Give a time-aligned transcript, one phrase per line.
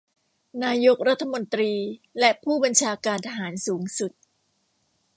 [0.63, 1.73] นายกรัฐมนตรี
[2.19, 4.11] และผู้บัญชาการทหารสูงสุด